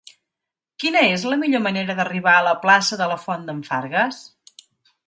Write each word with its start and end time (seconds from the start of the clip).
Quina 0.83 1.03
és 1.17 1.25
la 1.33 1.37
millor 1.43 1.63
manera 1.67 1.97
d'arribar 2.01 2.35
a 2.39 2.43
la 2.49 2.55
plaça 2.65 3.01
de 3.05 3.13
la 3.13 3.21
Font 3.27 3.47
d'en 3.51 3.63
Fargues? 3.71 4.27